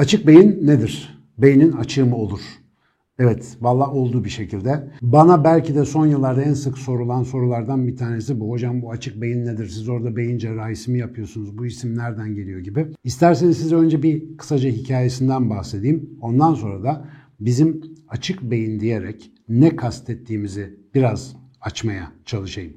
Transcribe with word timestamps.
Açık 0.00 0.26
beyin 0.26 0.66
nedir? 0.66 1.18
Beynin 1.38 1.72
açığı 1.72 2.06
mı 2.06 2.16
olur? 2.16 2.40
Evet, 3.22 3.56
valla 3.60 3.90
oldu 3.90 4.24
bir 4.24 4.30
şekilde. 4.30 4.90
Bana 5.02 5.44
belki 5.44 5.74
de 5.74 5.84
son 5.84 6.06
yıllarda 6.06 6.42
en 6.42 6.54
sık 6.54 6.78
sorulan 6.78 7.22
sorulardan 7.22 7.86
bir 7.86 7.96
tanesi 7.96 8.40
bu. 8.40 8.50
Hocam 8.50 8.82
bu 8.82 8.90
açık 8.90 9.20
beyin 9.20 9.46
nedir? 9.46 9.68
Siz 9.68 9.88
orada 9.88 10.16
beyin 10.16 10.38
cerrahisi 10.38 10.90
mi 10.90 10.98
yapıyorsunuz? 10.98 11.58
Bu 11.58 11.66
isim 11.66 11.98
nereden 11.98 12.34
geliyor 12.34 12.60
gibi. 12.60 12.86
İsterseniz 13.04 13.58
size 13.58 13.76
önce 13.76 14.02
bir 14.02 14.36
kısaca 14.36 14.70
hikayesinden 14.70 15.50
bahsedeyim. 15.50 16.10
Ondan 16.20 16.54
sonra 16.54 16.84
da 16.84 17.08
bizim 17.40 17.80
açık 18.08 18.42
beyin 18.42 18.80
diyerek 18.80 19.30
ne 19.48 19.76
kastettiğimizi 19.76 20.78
biraz 20.94 21.36
açmaya 21.60 22.12
çalışayım. 22.24 22.72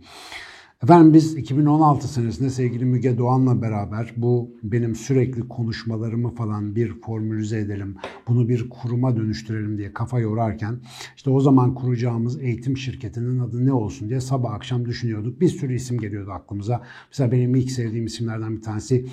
Efendim 0.84 1.14
biz 1.14 1.36
2016 1.36 2.08
senesinde 2.08 2.50
sevgili 2.50 2.86
Müge 2.86 3.18
Doğan'la 3.18 3.62
beraber 3.62 4.14
bu 4.18 4.58
benim 4.64 4.96
sürekli 4.96 5.48
konuşmalarımı 5.48 6.36
falan 6.36 6.76
bir 6.76 7.02
formülize 7.02 7.60
edelim, 7.60 7.96
bunu 8.28 8.50
bir 8.50 8.70
kuruma 8.70 9.18
dönüştürelim 9.18 9.78
diye 9.78 9.94
kafa 9.94 10.20
yorarken 10.20 10.80
işte 11.16 11.30
o 11.30 11.40
zaman 11.40 11.74
kuracağımız 11.74 12.42
eğitim 12.42 12.78
şirketinin 12.78 13.40
adı 13.40 13.66
ne 13.66 13.74
olsun 13.74 14.10
diye 14.10 14.22
sabah 14.22 14.54
akşam 14.54 14.86
düşünüyorduk. 14.86 15.42
Bir 15.42 15.50
sürü 15.50 15.76
isim 15.76 15.98
geliyordu 16.00 16.32
aklımıza. 16.32 16.82
Mesela 17.12 17.32
benim 17.32 17.56
ilk 17.56 17.72
sevdiğim 17.72 18.06
isimlerden 18.06 18.58
bir 18.58 18.62
tanesi 18.62 19.06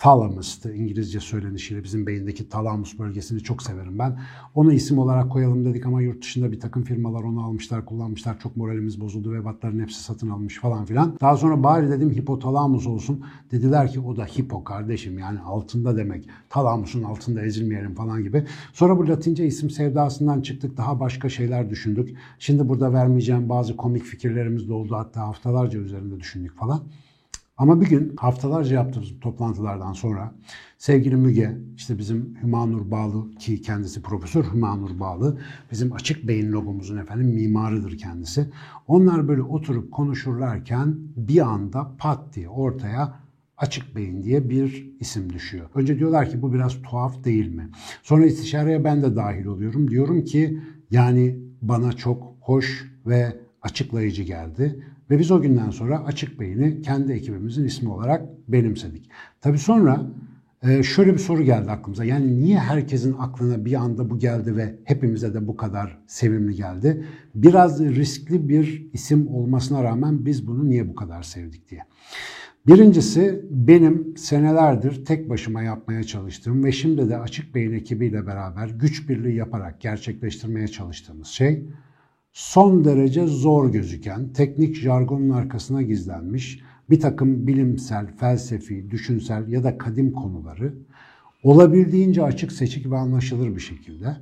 thalamus'tı 0.00 0.74
İngilizce 0.74 1.20
söylenişiyle 1.20 1.84
bizim 1.84 2.06
beyindeki 2.06 2.48
talamus 2.48 2.98
bölgesini 2.98 3.40
çok 3.40 3.62
severim 3.62 3.98
ben. 3.98 4.18
Onu 4.54 4.72
isim 4.72 4.98
olarak 4.98 5.30
koyalım 5.32 5.64
dedik 5.64 5.86
ama 5.86 6.02
yurt 6.02 6.22
dışında 6.22 6.52
bir 6.52 6.60
takım 6.60 6.82
firmalar 6.82 7.22
onu 7.22 7.44
almışlar, 7.44 7.86
kullanmışlar. 7.86 8.40
Çok 8.40 8.56
moralimiz 8.56 9.00
bozuldu 9.00 9.32
ve 9.32 9.44
vatların 9.44 9.80
hepsi 9.80 10.02
satın 10.02 10.30
almış 10.30 10.58
falan 10.58 10.84
filan. 10.84 11.16
Daha 11.20 11.36
sonra 11.36 11.62
bari 11.62 11.90
dedim 11.90 12.10
hipotalamus 12.10 12.86
olsun. 12.86 13.24
Dediler 13.50 13.92
ki 13.92 14.00
o 14.00 14.16
da 14.16 14.24
hipo 14.24 14.64
kardeşim 14.64 15.18
yani 15.18 15.40
altında 15.40 15.96
demek. 15.96 16.28
Talamusun 16.50 17.02
altında 17.02 17.42
ezilmeyelim 17.42 17.94
falan 17.94 18.22
gibi. 18.22 18.44
Sonra 18.72 18.98
bu 18.98 19.08
latince 19.08 19.46
isim 19.46 19.70
sevdasından 19.70 20.40
çıktık. 20.40 20.76
Daha 20.76 21.00
başka 21.00 21.28
şeyler 21.28 21.70
düşündük. 21.70 22.16
Şimdi 22.38 22.68
burada 22.68 22.92
vermeyeceğim 22.92 23.48
bazı 23.48 23.76
komik 23.76 24.02
fikirlerimiz 24.02 24.68
de 24.68 24.72
oldu. 24.72 24.96
Hatta 24.96 25.20
haftalarca 25.20 25.78
üzerinde 25.78 26.20
düşündük 26.20 26.56
falan. 26.56 26.82
Ama 27.58 27.80
bir 27.80 27.86
gün 27.86 28.16
haftalarca 28.16 28.74
yaptığımız 28.74 29.08
toplantılardan 29.20 29.92
sonra 29.92 30.34
sevgili 30.78 31.16
Müge, 31.16 31.56
işte 31.76 31.98
bizim 31.98 32.38
Hümanur 32.42 32.90
Bağlı 32.90 33.30
ki 33.30 33.62
kendisi 33.62 34.02
Profesör 34.02 34.44
Hümanur 34.44 35.00
Bağlı, 35.00 35.38
bizim 35.70 35.92
açık 35.92 36.28
beyin 36.28 36.52
logomuzun 36.52 36.96
efendim 36.96 37.26
mimarıdır 37.26 37.98
kendisi. 37.98 38.50
Onlar 38.86 39.28
böyle 39.28 39.42
oturup 39.42 39.92
konuşurlarken 39.92 40.98
bir 41.16 41.40
anda 41.40 41.96
pat 41.98 42.34
diye 42.34 42.48
ortaya 42.48 43.14
açık 43.56 43.96
beyin 43.96 44.22
diye 44.22 44.50
bir 44.50 44.92
isim 45.00 45.32
düşüyor. 45.32 45.70
Önce 45.74 45.98
diyorlar 45.98 46.30
ki 46.30 46.42
bu 46.42 46.52
biraz 46.52 46.82
tuhaf 46.82 47.24
değil 47.24 47.54
mi? 47.54 47.70
Sonra 48.02 48.26
istişareye 48.26 48.84
ben 48.84 49.02
de 49.02 49.16
dahil 49.16 49.44
oluyorum. 49.44 49.90
Diyorum 49.90 50.24
ki 50.24 50.60
yani 50.90 51.38
bana 51.62 51.92
çok 51.92 52.36
hoş 52.40 52.92
ve 53.06 53.36
açıklayıcı 53.62 54.22
geldi. 54.22 54.84
Ve 55.10 55.18
biz 55.18 55.30
o 55.30 55.40
günden 55.40 55.70
sonra 55.70 56.04
Açık 56.04 56.40
Beyin'i 56.40 56.82
kendi 56.82 57.12
ekibimizin 57.12 57.64
ismi 57.64 57.88
olarak 57.88 58.22
benimsedik. 58.48 59.10
Tabii 59.40 59.58
sonra 59.58 60.06
e, 60.62 60.82
şöyle 60.82 61.12
bir 61.12 61.18
soru 61.18 61.42
geldi 61.42 61.70
aklımıza. 61.70 62.04
Yani 62.04 62.40
niye 62.40 62.58
herkesin 62.58 63.16
aklına 63.18 63.64
bir 63.64 63.74
anda 63.74 64.10
bu 64.10 64.18
geldi 64.18 64.56
ve 64.56 64.74
hepimize 64.84 65.34
de 65.34 65.48
bu 65.48 65.56
kadar 65.56 65.98
sevimli 66.06 66.54
geldi? 66.54 67.04
Biraz 67.34 67.80
riskli 67.80 68.48
bir 68.48 68.86
isim 68.92 69.28
olmasına 69.28 69.84
rağmen 69.84 70.26
biz 70.26 70.46
bunu 70.46 70.68
niye 70.68 70.88
bu 70.88 70.94
kadar 70.94 71.22
sevdik 71.22 71.70
diye. 71.70 71.82
Birincisi 72.66 73.44
benim 73.50 74.16
senelerdir 74.16 75.04
tek 75.04 75.30
başıma 75.30 75.62
yapmaya 75.62 76.04
çalıştığım 76.04 76.64
ve 76.64 76.72
şimdi 76.72 77.08
de 77.08 77.18
Açık 77.18 77.54
Beyin 77.54 77.72
ekibiyle 77.72 78.26
beraber 78.26 78.68
güç 78.68 79.08
birliği 79.08 79.36
yaparak 79.36 79.80
gerçekleştirmeye 79.80 80.68
çalıştığımız 80.68 81.28
şey 81.28 81.64
son 82.32 82.84
derece 82.84 83.26
zor 83.26 83.72
gözüken, 83.72 84.32
teknik 84.32 84.76
jargonun 84.76 85.30
arkasına 85.30 85.82
gizlenmiş 85.82 86.60
bir 86.90 87.00
takım 87.00 87.46
bilimsel, 87.46 88.16
felsefi, 88.16 88.90
düşünsel 88.90 89.48
ya 89.48 89.64
da 89.64 89.78
kadim 89.78 90.12
konuları 90.12 90.74
olabildiğince 91.42 92.22
açık, 92.22 92.52
seçik 92.52 92.90
ve 92.90 92.96
anlaşılır 92.96 93.56
bir 93.56 93.60
şekilde 93.60 94.16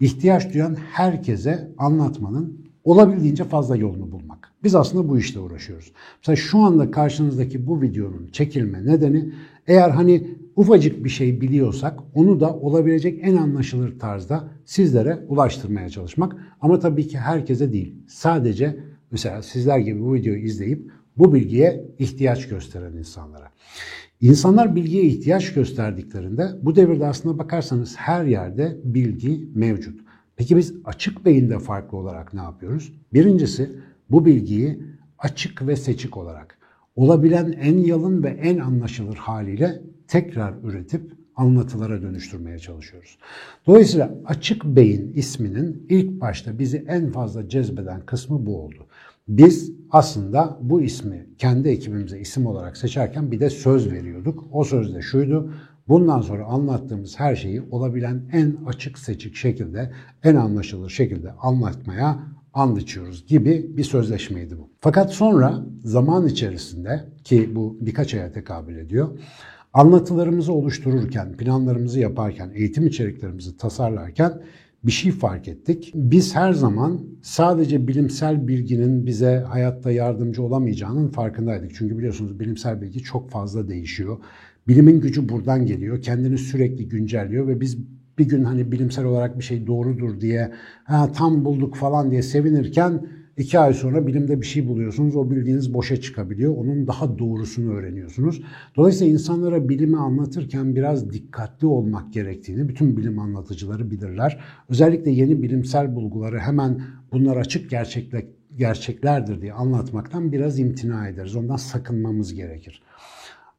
ihtiyaç 0.00 0.54
duyan 0.54 0.74
herkese 0.74 1.72
anlatmanın 1.78 2.66
olabildiğince 2.84 3.44
fazla 3.44 3.76
yolunu 3.76 4.12
bulmak. 4.12 4.51
Biz 4.64 4.74
aslında 4.74 5.08
bu 5.08 5.18
işle 5.18 5.40
uğraşıyoruz. 5.40 5.92
Mesela 6.18 6.36
şu 6.36 6.58
anda 6.58 6.90
karşınızdaki 6.90 7.66
bu 7.66 7.82
videonun 7.82 8.28
çekilme 8.32 8.86
nedeni 8.86 9.32
eğer 9.66 9.90
hani 9.90 10.28
ufacık 10.56 11.04
bir 11.04 11.10
şey 11.10 11.40
biliyorsak 11.40 12.00
onu 12.14 12.40
da 12.40 12.54
olabilecek 12.54 13.18
en 13.22 13.36
anlaşılır 13.36 13.98
tarzda 13.98 14.48
sizlere 14.64 15.18
ulaştırmaya 15.28 15.88
çalışmak. 15.88 16.36
Ama 16.60 16.78
tabii 16.78 17.08
ki 17.08 17.18
herkese 17.18 17.72
değil. 17.72 17.94
Sadece 18.08 18.76
mesela 19.10 19.42
sizler 19.42 19.78
gibi 19.78 20.00
bu 20.00 20.14
videoyu 20.14 20.38
izleyip 20.38 20.90
bu 21.16 21.34
bilgiye 21.34 21.84
ihtiyaç 21.98 22.48
gösteren 22.48 22.92
insanlara. 22.92 23.50
İnsanlar 24.20 24.76
bilgiye 24.76 25.02
ihtiyaç 25.02 25.52
gösterdiklerinde 25.52 26.48
bu 26.62 26.76
devirde 26.76 27.06
aslında 27.06 27.38
bakarsanız 27.38 27.96
her 27.96 28.24
yerde 28.24 28.80
bilgi 28.84 29.48
mevcut. 29.54 30.00
Peki 30.36 30.56
biz 30.56 30.74
açık 30.84 31.24
beyinde 31.24 31.58
farklı 31.58 31.98
olarak 31.98 32.34
ne 32.34 32.40
yapıyoruz? 32.40 32.92
Birincisi 33.12 33.70
bu 34.12 34.24
bilgiyi 34.24 34.78
açık 35.18 35.66
ve 35.66 35.76
seçik 35.76 36.16
olarak 36.16 36.58
olabilen 36.96 37.52
en 37.52 37.78
yalın 37.78 38.22
ve 38.22 38.28
en 38.28 38.58
anlaşılır 38.58 39.16
haliyle 39.16 39.82
tekrar 40.08 40.54
üretip 40.64 41.12
anlatılara 41.36 42.02
dönüştürmeye 42.02 42.58
çalışıyoruz. 42.58 43.18
Dolayısıyla 43.66 44.14
açık 44.26 44.64
beyin 44.64 45.12
isminin 45.12 45.86
ilk 45.88 46.20
başta 46.20 46.58
bizi 46.58 46.84
en 46.88 47.10
fazla 47.10 47.48
cezbeden 47.48 48.00
kısmı 48.00 48.46
bu 48.46 48.62
oldu. 48.62 48.86
Biz 49.28 49.72
aslında 49.90 50.58
bu 50.62 50.82
ismi 50.82 51.26
kendi 51.38 51.68
ekibimize 51.68 52.20
isim 52.20 52.46
olarak 52.46 52.76
seçerken 52.76 53.30
bir 53.32 53.40
de 53.40 53.50
söz 53.50 53.92
veriyorduk. 53.92 54.44
O 54.52 54.64
söz 54.64 54.94
de 54.94 55.02
şuydu. 55.02 55.54
Bundan 55.88 56.20
sonra 56.20 56.44
anlattığımız 56.44 57.20
her 57.20 57.36
şeyi 57.36 57.62
olabilen 57.70 58.22
en 58.32 58.56
açık 58.66 58.98
seçik 58.98 59.34
şekilde, 59.34 59.92
en 60.22 60.34
anlaşılır 60.34 60.90
şekilde 60.90 61.32
anlatmaya 61.32 62.18
and 62.54 62.76
içiyoruz 62.76 63.26
gibi 63.26 63.70
bir 63.76 63.84
sözleşmeydi 63.84 64.58
bu. 64.58 64.70
Fakat 64.80 65.12
sonra 65.12 65.66
zaman 65.84 66.26
içerisinde 66.26 67.04
ki 67.24 67.50
bu 67.54 67.78
birkaç 67.80 68.14
aya 68.14 68.32
tekabül 68.32 68.76
ediyor. 68.76 69.18
Anlatılarımızı 69.72 70.52
oluştururken, 70.52 71.36
planlarımızı 71.36 72.00
yaparken, 72.00 72.50
eğitim 72.54 72.86
içeriklerimizi 72.86 73.56
tasarlarken 73.56 74.42
bir 74.84 74.92
şey 74.92 75.12
fark 75.12 75.48
ettik. 75.48 75.92
Biz 75.94 76.34
her 76.34 76.52
zaman 76.52 77.00
sadece 77.22 77.88
bilimsel 77.88 78.48
bilginin 78.48 79.06
bize 79.06 79.44
hayatta 79.48 79.90
yardımcı 79.90 80.42
olamayacağının 80.42 81.08
farkındaydık. 81.08 81.74
Çünkü 81.74 81.98
biliyorsunuz 81.98 82.40
bilimsel 82.40 82.82
bilgi 82.82 83.02
çok 83.02 83.30
fazla 83.30 83.68
değişiyor. 83.68 84.18
Bilimin 84.68 85.00
gücü 85.00 85.28
buradan 85.28 85.66
geliyor. 85.66 86.02
Kendini 86.02 86.38
sürekli 86.38 86.88
güncelliyor 86.88 87.46
ve 87.48 87.60
biz 87.60 87.78
bir 88.18 88.28
gün 88.28 88.44
hani 88.44 88.72
bilimsel 88.72 89.04
olarak 89.04 89.38
bir 89.38 89.44
şey 89.44 89.66
doğrudur 89.66 90.20
diye 90.20 90.52
ha, 90.84 91.12
tam 91.12 91.44
bulduk 91.44 91.76
falan 91.76 92.10
diye 92.10 92.22
sevinirken 92.22 93.06
iki 93.36 93.58
ay 93.58 93.74
sonra 93.74 94.06
bilimde 94.06 94.40
bir 94.40 94.46
şey 94.46 94.68
buluyorsunuz. 94.68 95.16
O 95.16 95.30
bildiğiniz 95.30 95.74
boşa 95.74 96.00
çıkabiliyor. 96.00 96.56
Onun 96.56 96.86
daha 96.86 97.18
doğrusunu 97.18 97.72
öğreniyorsunuz. 97.72 98.42
Dolayısıyla 98.76 99.12
insanlara 99.12 99.68
bilimi 99.68 99.96
anlatırken 99.96 100.76
biraz 100.76 101.12
dikkatli 101.12 101.66
olmak 101.66 102.12
gerektiğini 102.12 102.68
bütün 102.68 102.96
bilim 102.96 103.18
anlatıcıları 103.18 103.90
bilirler. 103.90 104.40
Özellikle 104.68 105.10
yeni 105.10 105.42
bilimsel 105.42 105.96
bulguları 105.96 106.38
hemen 106.38 106.82
bunlar 107.12 107.36
açık 107.36 107.70
gerçekle, 107.70 108.26
gerçeklerdir 108.56 109.40
diye 109.40 109.52
anlatmaktan 109.52 110.32
biraz 110.32 110.58
imtina 110.58 111.08
ederiz. 111.08 111.36
Ondan 111.36 111.56
sakınmamız 111.56 112.34
gerekir. 112.34 112.82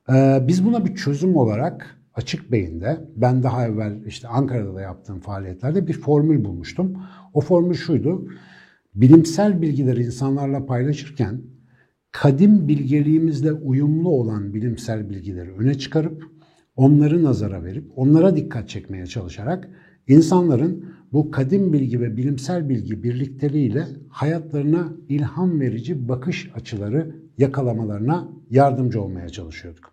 Ee, 0.09 0.43
biz 0.47 0.65
buna 0.65 0.85
bir 0.85 0.95
çözüm 0.95 1.35
olarak 1.35 2.02
açık 2.15 2.51
beyinde 2.51 2.97
ben 3.15 3.43
daha 3.43 3.67
evvel 3.67 4.05
işte 4.05 4.27
Ankara'da 4.27 4.75
da 4.75 4.81
yaptığım 4.81 5.19
faaliyetlerde 5.19 5.87
bir 5.87 5.93
formül 5.93 6.45
bulmuştum. 6.45 6.97
O 7.33 7.41
formül 7.41 7.75
şuydu. 7.75 8.27
Bilimsel 8.95 9.61
bilgileri 9.61 10.03
insanlarla 10.03 10.65
paylaşırken 10.65 11.41
kadim 12.11 12.67
bilgeliğimizle 12.67 13.53
uyumlu 13.53 14.09
olan 14.09 14.53
bilimsel 14.53 15.09
bilgileri 15.09 15.51
öne 15.51 15.73
çıkarıp 15.77 16.23
onları 16.75 17.23
nazara 17.23 17.63
verip 17.63 17.91
onlara 17.95 18.35
dikkat 18.35 18.69
çekmeye 18.69 19.05
çalışarak 19.05 19.69
insanların 20.07 20.85
bu 21.13 21.31
kadim 21.31 21.73
bilgi 21.73 21.99
ve 21.99 22.17
bilimsel 22.17 22.69
bilgi 22.69 23.03
birlikteliğiyle 23.03 23.87
hayatlarına 24.09 24.93
ilham 25.09 25.59
verici 25.59 26.09
bakış 26.09 26.51
açıları 26.55 27.15
yakalamalarına 27.37 28.29
yardımcı 28.49 29.01
olmaya 29.01 29.29
çalışıyorduk. 29.29 29.91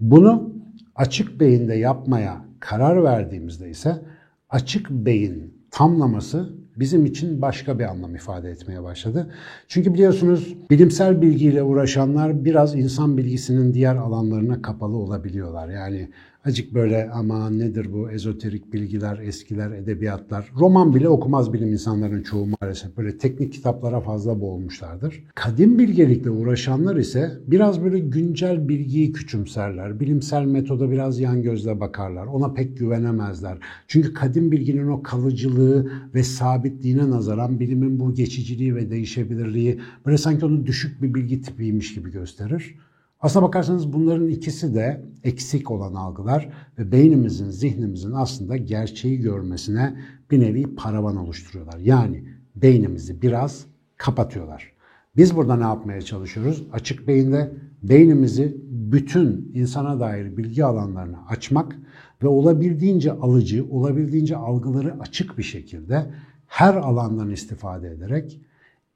Bunu 0.00 0.52
açık 0.96 1.40
beyinde 1.40 1.74
yapmaya 1.74 2.44
karar 2.60 3.04
verdiğimizde 3.04 3.70
ise 3.70 4.02
açık 4.50 4.90
beyin 4.90 5.54
tamlaması 5.70 6.62
bizim 6.76 7.06
için 7.06 7.42
başka 7.42 7.78
bir 7.78 7.84
anlam 7.84 8.14
ifade 8.14 8.50
etmeye 8.50 8.82
başladı. 8.82 9.34
Çünkü 9.68 9.94
biliyorsunuz 9.94 10.56
bilimsel 10.70 11.22
bilgiyle 11.22 11.62
uğraşanlar 11.62 12.44
biraz 12.44 12.74
insan 12.74 13.18
bilgisinin 13.18 13.74
diğer 13.74 13.96
alanlarına 13.96 14.62
kapalı 14.62 14.96
olabiliyorlar. 14.96 15.68
Yani 15.68 16.08
Acık 16.44 16.74
böyle 16.74 17.10
ama 17.10 17.50
nedir 17.50 17.92
bu 17.92 18.10
ezoterik 18.10 18.72
bilgiler, 18.72 19.18
eskiler, 19.18 19.70
edebiyatlar. 19.70 20.52
Roman 20.56 20.94
bile 20.94 21.08
okumaz 21.08 21.52
bilim 21.52 21.72
insanların 21.72 22.22
çoğu 22.22 22.46
maalesef. 22.46 22.96
Böyle 22.96 23.18
teknik 23.18 23.52
kitaplara 23.52 24.00
fazla 24.00 24.40
boğulmuşlardır. 24.40 25.24
Kadim 25.34 25.78
bilgelikle 25.78 26.30
uğraşanlar 26.30 26.96
ise 26.96 27.30
biraz 27.46 27.84
böyle 27.84 27.98
güncel 27.98 28.68
bilgiyi 28.68 29.12
küçümserler. 29.12 30.00
Bilimsel 30.00 30.44
metoda 30.44 30.90
biraz 30.90 31.20
yan 31.20 31.42
gözle 31.42 31.80
bakarlar. 31.80 32.26
Ona 32.26 32.52
pek 32.52 32.78
güvenemezler. 32.78 33.58
Çünkü 33.88 34.14
kadim 34.14 34.52
bilginin 34.52 34.88
o 34.88 35.02
kalıcılığı 35.02 35.92
ve 36.14 36.22
sabitliğine 36.22 37.10
nazaran 37.10 37.60
bilimin 37.60 38.00
bu 38.00 38.14
geçiciliği 38.14 38.74
ve 38.74 38.90
değişebilirliği 38.90 39.80
böyle 40.06 40.18
sanki 40.18 40.46
onu 40.46 40.66
düşük 40.66 41.02
bir 41.02 41.14
bilgi 41.14 41.42
tipiymiş 41.42 41.94
gibi 41.94 42.10
gösterir. 42.10 42.74
Aslına 43.22 43.44
bakarsanız 43.44 43.92
bunların 43.92 44.28
ikisi 44.28 44.74
de 44.74 45.04
eksik 45.24 45.70
olan 45.70 45.94
algılar 45.94 46.48
ve 46.78 46.92
beynimizin, 46.92 47.50
zihnimizin 47.50 48.12
aslında 48.12 48.56
gerçeği 48.56 49.20
görmesine 49.20 49.96
bir 50.30 50.40
nevi 50.40 50.74
paravan 50.74 51.16
oluşturuyorlar. 51.16 51.78
Yani 51.78 52.24
beynimizi 52.56 53.22
biraz 53.22 53.66
kapatıyorlar. 53.96 54.72
Biz 55.16 55.36
burada 55.36 55.56
ne 55.56 55.62
yapmaya 55.62 56.02
çalışıyoruz? 56.02 56.66
Açık 56.72 57.08
beyinde 57.08 57.52
beynimizi 57.82 58.56
bütün 58.70 59.50
insana 59.54 60.00
dair 60.00 60.36
bilgi 60.36 60.64
alanlarını 60.64 61.26
açmak 61.28 61.76
ve 62.22 62.28
olabildiğince 62.28 63.12
alıcı, 63.12 63.66
olabildiğince 63.70 64.36
algıları 64.36 65.00
açık 65.00 65.38
bir 65.38 65.42
şekilde 65.42 66.10
her 66.46 66.74
alandan 66.74 67.30
istifade 67.30 67.88
ederek 67.88 68.40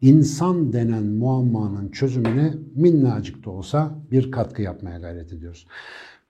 insan 0.01 0.73
denen 0.73 1.05
muammanın 1.05 1.89
çözümüne 1.91 2.55
minnacık 2.75 3.45
da 3.45 3.51
olsa 3.51 3.99
bir 4.11 4.31
katkı 4.31 4.63
yapmaya 4.63 4.99
gayret 4.99 5.33
ediyoruz. 5.33 5.67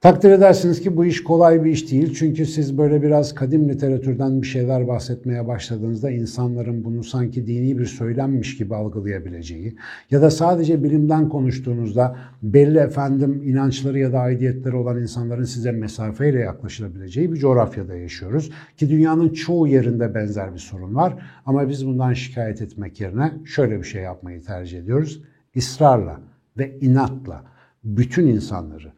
Takdir 0.00 0.31
edersiniz 0.31 0.81
ki 0.81 0.96
bu 0.96 1.04
iş 1.04 1.25
kolay 1.25 1.64
bir 1.64 1.70
iş 1.70 1.93
değil. 1.93 2.14
Çünkü 2.14 2.46
siz 2.46 2.78
böyle 2.78 3.02
biraz 3.02 3.34
kadim 3.34 3.69
literatürden 3.69 4.43
bir 4.43 4.46
şeyler 4.46 4.88
bahsetmeye 4.88 5.46
başladığınızda 5.46 6.10
insanların 6.10 6.84
bunu 6.84 7.04
sanki 7.04 7.46
dini 7.46 7.78
bir 7.78 7.87
söylenmiş 7.87 8.56
gibi 8.56 8.75
algılayabileceği 8.75 9.76
ya 10.10 10.22
da 10.22 10.31
sadece 10.31 10.84
bilimden 10.84 11.28
konuştuğunuzda 11.28 12.16
belli 12.43 12.78
efendim 12.78 13.43
inançları 13.44 13.98
ya 13.98 14.12
da 14.12 14.19
aidiyetleri 14.19 14.76
olan 14.76 15.00
insanların 15.00 15.44
size 15.44 15.72
mesafeyle 15.72 16.38
yaklaşılabileceği 16.38 17.32
bir 17.32 17.37
coğrafyada 17.37 17.96
yaşıyoruz. 17.96 18.50
Ki 18.76 18.90
dünyanın 18.90 19.28
çoğu 19.28 19.69
yerinde 19.69 20.14
benzer 20.14 20.54
bir 20.54 20.58
sorun 20.58 20.94
var. 20.94 21.22
Ama 21.46 21.69
biz 21.69 21.87
bundan 21.87 22.12
şikayet 22.12 22.62
etmek 22.62 23.00
yerine 23.00 23.32
şöyle 23.44 23.78
bir 23.78 23.84
şey 23.84 24.02
yapmayı 24.02 24.43
tercih 24.43 24.78
ediyoruz. 24.78 25.22
İsrarla 25.54 26.20
ve 26.58 26.78
inatla 26.81 27.44
bütün 27.84 28.26
insanları 28.26 28.93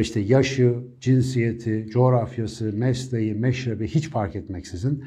işte 0.00 0.20
yaşı, 0.20 0.74
cinsiyeti, 1.00 1.86
coğrafyası, 1.90 2.72
mesleği, 2.72 3.34
meşrebi 3.34 3.88
hiç 3.88 4.08
fark 4.08 4.36
etmeksizin 4.36 5.04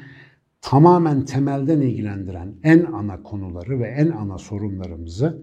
tamamen 0.60 1.24
temelden 1.24 1.80
ilgilendiren 1.80 2.54
en 2.62 2.84
ana 2.84 3.22
konuları 3.22 3.80
ve 3.80 3.86
en 3.88 4.10
ana 4.10 4.38
sorunlarımızı 4.38 5.38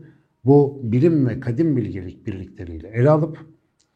bu 0.45 0.79
bilim 0.83 1.27
ve 1.27 1.39
kadim 1.39 1.77
bilgelik 1.77 2.27
birlikleriyle 2.27 2.88
ele 2.88 3.09
alıp 3.09 3.38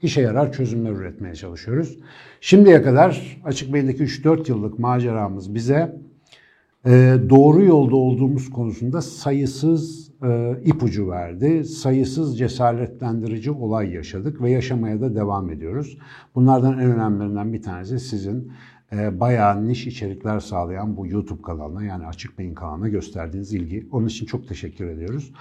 işe 0.01 0.21
yarar 0.21 0.51
çözümler 0.51 0.91
üretmeye 0.91 1.35
çalışıyoruz. 1.35 1.99
Şimdiye 2.41 2.81
kadar 2.81 3.41
Açık 3.43 3.73
Bey'indeki 3.73 4.03
3-4 4.03 4.49
yıllık 4.49 4.79
maceramız 4.79 5.55
bize 5.55 5.95
e, 6.85 7.17
doğru 7.29 7.63
yolda 7.63 7.95
olduğumuz 7.95 8.49
konusunda 8.49 9.01
sayısız 9.01 10.04
ipucu 10.65 11.09
verdi. 11.09 11.63
Sayısız 11.63 12.39
cesaretlendirici 12.39 13.51
olay 13.51 13.93
yaşadık 13.93 14.41
ve 14.41 14.51
yaşamaya 14.51 15.01
da 15.01 15.15
devam 15.15 15.51
ediyoruz. 15.51 15.97
Bunlardan 16.35 16.73
en 16.73 16.91
önemlilerinden 16.91 17.53
bir 17.53 17.61
tanesi 17.61 17.99
sizin 17.99 18.51
e, 18.93 19.19
bayağı 19.19 19.67
niş 19.67 19.87
içerikler 19.87 20.39
sağlayan 20.39 20.97
bu 20.97 21.07
YouTube 21.07 21.41
kanalına 21.41 21.83
yani 21.83 22.07
Açık 22.07 22.39
Beyin 22.39 22.53
kanalına 22.53 22.89
gösterdiğiniz 22.89 23.53
ilgi. 23.53 23.87
Onun 23.91 24.07
için 24.07 24.25
çok 24.25 24.47
teşekkür 24.47 24.85
ediyoruz. 24.85 25.31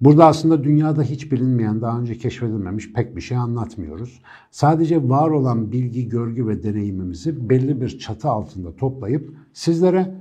Burada 0.00 0.26
aslında 0.26 0.64
dünyada 0.64 1.02
hiç 1.02 1.32
bilinmeyen, 1.32 1.80
daha 1.80 2.00
önce 2.00 2.18
keşfedilmemiş 2.18 2.92
pek 2.92 3.16
bir 3.16 3.20
şey 3.20 3.36
anlatmıyoruz. 3.36 4.22
Sadece 4.50 5.08
var 5.08 5.30
olan 5.30 5.72
bilgi, 5.72 6.08
görgü 6.08 6.46
ve 6.46 6.62
deneyimimizi 6.62 7.48
belli 7.48 7.80
bir 7.80 7.98
çatı 7.98 8.28
altında 8.28 8.76
toplayıp 8.76 9.34
sizlere 9.52 10.14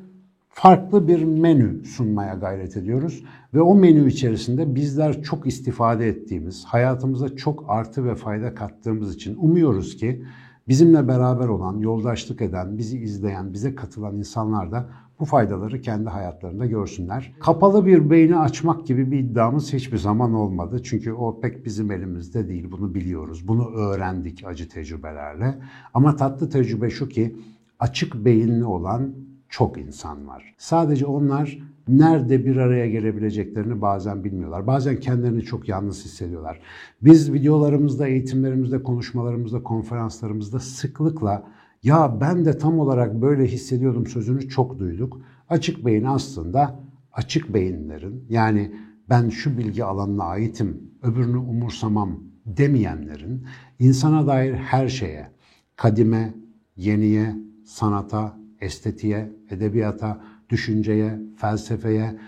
farklı 0.62 1.08
bir 1.08 1.24
menü 1.24 1.86
sunmaya 1.86 2.34
gayret 2.34 2.78
ediyoruz. 2.78 3.24
Ve 3.54 3.62
o 3.62 3.76
menü 3.76 4.10
içerisinde 4.10 4.76
bizler 4.76 5.24
çok 5.24 5.48
istifade 5.48 6.08
ettiğimiz, 6.08 6.66
hayatımıza 6.66 7.36
çok 7.36 7.66
artı 7.68 8.06
ve 8.06 8.16
fayda 8.16 8.54
kattığımız 8.54 9.16
için 9.16 9.38
umuyoruz 9.40 9.98
ki 9.98 10.24
bizimle 10.68 11.08
beraber 11.08 11.48
olan, 11.48 11.78
yoldaşlık 11.78 12.42
eden, 12.42 12.78
bizi 12.78 13.00
izleyen, 13.00 13.54
bize 13.54 13.76
katılan 13.76 14.16
insanlar 14.16 14.72
da 14.72 14.90
bu 15.20 15.26
faydaları 15.26 15.82
kendi 15.82 16.10
hayatlarında 16.10 16.66
görsünler. 16.66 17.34
Kapalı 17.40 17.86
bir 17.86 18.10
beyni 18.10 18.38
açmak 18.38 18.88
gibi 18.88 19.12
bir 19.12 19.20
iddiamız 19.20 19.74
hiçbir 19.74 19.98
zaman 19.98 20.34
olmadı. 20.34 20.82
Çünkü 20.84 21.14
o 21.14 21.40
pek 21.40 21.66
bizim 21.66 21.92
elimizde 21.92 22.48
değil. 22.48 22.72
Bunu 22.72 22.96
biliyoruz. 22.96 23.48
Bunu 23.48 23.70
öğrendik 23.76 24.44
acı 24.46 24.70
tecrübelerle. 24.70 25.60
Ama 25.94 26.16
tatlı 26.16 26.50
tecrübe 26.50 26.90
şu 26.90 27.10
ki 27.10 27.36
açık 27.80 28.26
beyinli 28.26 28.66
olan 28.66 29.31
çok 29.52 29.78
insan 29.78 30.28
var. 30.28 30.56
Sadece 30.58 31.06
onlar 31.06 31.60
nerede 31.88 32.46
bir 32.46 32.58
araya 32.58 32.90
gelebileceklerini 32.90 33.82
bazen 33.82 34.24
bilmiyorlar. 34.24 34.68
Bazen 34.68 35.00
kendilerini 35.00 35.42
çok 35.42 35.70
yalnız 35.70 36.06
hissediyorlar. 36.06 36.60
Biz 37.02 37.34
videolarımızda, 37.34 38.08
eğitimlerimizde, 38.08 38.84
konuşmalarımızda, 38.84 39.64
konferanslarımızda 39.64 40.60
sıklıkla 40.60 41.44
ya 41.84 42.18
ben 42.22 42.46
de 42.46 42.58
tam 42.58 42.80
olarak 42.80 43.22
böyle 43.22 43.48
hissediyordum 43.48 44.08
sözünü 44.08 44.50
çok 44.50 44.80
duyduk. 44.80 45.22
Açık 45.50 45.86
beyin 45.86 46.04
aslında 46.04 46.80
açık 47.14 47.54
beyinlerin 47.54 48.26
yani 48.30 48.76
ben 49.10 49.30
şu 49.30 49.58
bilgi 49.58 49.84
alanına 49.84 50.24
aitim, 50.24 50.92
öbürünü 51.04 51.38
umursamam 51.38 52.20
demeyenlerin 52.46 53.46
insana 53.80 54.28
dair 54.28 54.54
her 54.54 54.88
şeye, 54.88 55.32
kadime, 55.76 56.34
yeniye, 56.76 57.36
sanata, 57.66 58.41
estetiğe, 58.62 59.32
edebiyata, 59.50 60.22
düşünceye, 60.50 61.20
felsefeye, 61.38 62.20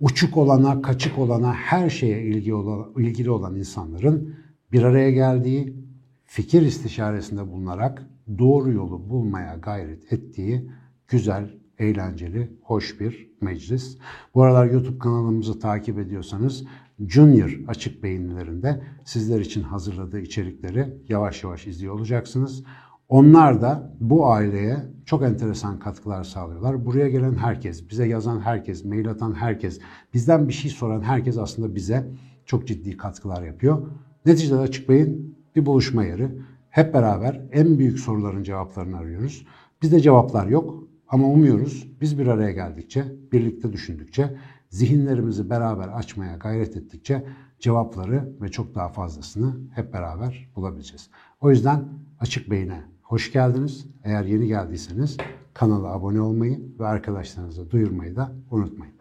uçuk 0.00 0.36
olana, 0.36 0.82
kaçık 0.82 1.18
olana, 1.18 1.52
her 1.54 1.90
şeye 1.90 2.22
ilgi 2.22 2.54
olan, 2.54 2.92
ilgili 2.96 3.30
olan 3.30 3.56
insanların 3.56 4.34
bir 4.72 4.82
araya 4.82 5.10
geldiği, 5.10 5.76
fikir 6.24 6.62
istişaresinde 6.62 7.48
bulunarak 7.48 8.06
doğru 8.38 8.72
yolu 8.72 9.10
bulmaya 9.10 9.54
gayret 9.54 10.12
ettiği 10.12 10.70
güzel, 11.08 11.50
eğlenceli, 11.78 12.52
hoş 12.62 13.00
bir 13.00 13.30
meclis. 13.40 13.98
Bu 14.34 14.42
aralar 14.42 14.66
YouTube 14.66 14.98
kanalımızı 14.98 15.60
takip 15.60 15.98
ediyorsanız 15.98 16.64
Junior 17.08 17.60
açık 17.68 18.02
beyinlilerinde 18.02 18.82
sizler 19.04 19.40
için 19.40 19.62
hazırladığı 19.62 20.20
içerikleri 20.20 20.88
yavaş 21.08 21.44
yavaş 21.44 21.66
izliyor 21.66 21.94
olacaksınız. 21.94 22.64
Onlar 23.12 23.62
da 23.62 23.92
bu 24.00 24.26
aileye 24.26 24.76
çok 25.06 25.22
enteresan 25.22 25.78
katkılar 25.78 26.24
sağlıyorlar. 26.24 26.86
Buraya 26.86 27.08
gelen 27.08 27.34
herkes, 27.34 27.90
bize 27.90 28.08
yazan 28.08 28.40
herkes, 28.40 28.84
mail 28.84 29.10
atan 29.10 29.34
herkes, 29.34 29.80
bizden 30.14 30.48
bir 30.48 30.52
şey 30.52 30.70
soran 30.70 31.00
herkes 31.00 31.38
aslında 31.38 31.74
bize 31.74 32.08
çok 32.46 32.66
ciddi 32.66 32.96
katkılar 32.96 33.42
yapıyor. 33.42 33.86
Neticede 34.26 34.58
Açık 34.58 34.88
Bey'in 34.88 35.36
bir 35.56 35.66
buluşma 35.66 36.04
yeri. 36.04 36.28
Hep 36.70 36.94
beraber 36.94 37.40
en 37.52 37.78
büyük 37.78 37.98
soruların 37.98 38.42
cevaplarını 38.42 38.96
arıyoruz. 38.96 39.46
Bizde 39.82 40.00
cevaplar 40.00 40.46
yok 40.46 40.84
ama 41.08 41.26
umuyoruz 41.26 41.88
biz 42.00 42.18
bir 42.18 42.26
araya 42.26 42.52
geldikçe, 42.52 43.04
birlikte 43.32 43.72
düşündükçe, 43.72 44.36
zihinlerimizi 44.68 45.50
beraber 45.50 45.88
açmaya 45.88 46.36
gayret 46.36 46.76
ettikçe 46.76 47.24
cevapları 47.58 48.32
ve 48.40 48.48
çok 48.48 48.74
daha 48.74 48.88
fazlasını 48.88 49.56
hep 49.74 49.92
beraber 49.92 50.50
bulabileceğiz. 50.56 51.10
O 51.40 51.50
yüzden 51.50 51.84
Açık 52.20 52.50
Beyin'e 52.50 52.91
Hoş 53.12 53.32
geldiniz. 53.32 53.86
Eğer 54.04 54.24
yeni 54.24 54.46
geldiyseniz 54.46 55.16
kanala 55.54 55.88
abone 55.88 56.20
olmayı 56.20 56.60
ve 56.78 56.86
arkadaşlarınıza 56.86 57.70
duyurmayı 57.70 58.16
da 58.16 58.32
unutmayın. 58.50 58.94